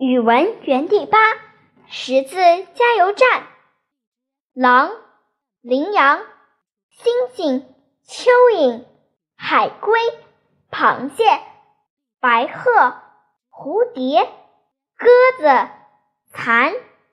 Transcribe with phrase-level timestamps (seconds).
[0.00, 1.18] 语文园地八
[1.86, 2.36] 识字
[2.74, 3.48] 加油站。
[4.54, 4.92] 狼
[5.60, 6.22] 羚羊。
[6.90, 7.64] 猩猩
[8.06, 8.86] 蚯蚓。
[9.36, 10.00] 海龟。
[10.70, 11.42] 螃蟹。
[12.18, 12.94] 白鹤。
[13.50, 14.24] 蝴蝶。
[14.96, 15.08] 鸽
[15.38, 15.68] 子。
[16.32, 16.72] 蚕。